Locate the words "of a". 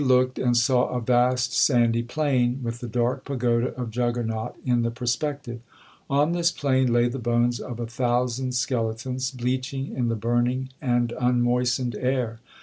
7.59-7.85